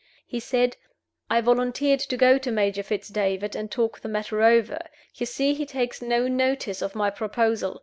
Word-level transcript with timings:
He 0.25 0.39
said, 0.39 0.77
'I 1.29 1.41
volunteered 1.41 1.99
to 1.99 2.17
go 2.17 2.39
to 2.39 2.51
Major 2.51 2.81
Fitz 2.81 3.07
David 3.07 3.55
and 3.55 3.69
talk 3.69 3.99
the 3.99 4.09
matter 4.09 4.41
over. 4.41 4.79
You 5.13 5.27
see 5.27 5.53
he 5.53 5.63
takes 5.67 6.01
no 6.01 6.27
notice 6.27 6.81
of 6.81 6.95
my 6.95 7.11
proposal. 7.11 7.79